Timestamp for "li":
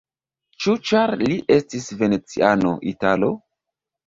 1.23-1.37